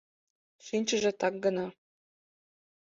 Шинчыже 0.65 1.11
так 1.21 1.33
гына. 1.45 1.67